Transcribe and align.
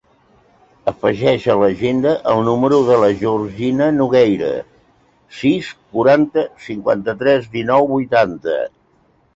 Afegeix 0.91 1.43
a 1.53 1.57
l'agenda 1.63 2.13
el 2.31 2.41
número 2.47 2.79
de 2.87 2.97
la 3.03 3.11
Georgina 3.19 3.91
Nogueira: 3.99 4.51
sis, 5.43 5.71
quaranta, 5.95 6.49
cinquanta-tres, 6.71 7.49
dinou, 7.61 7.91
vuitanta. 7.97 8.61